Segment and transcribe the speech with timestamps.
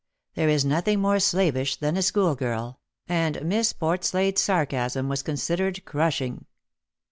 [0.33, 6.45] There is nothing more slavish than a schoolgirl; and Miss Portslade's sarcasm was considered crushing.